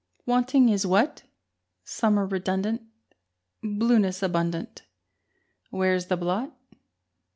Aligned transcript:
Wanting 0.25 0.67
is 0.69 0.83
what? 0.83 1.21
Summer 1.83 2.25
redundant, 2.25 2.81
Blueness 3.61 4.23
abundant, 4.23 4.81
Where 5.69 5.93
is 5.93 6.07
the 6.07 6.17
blot? 6.17 6.51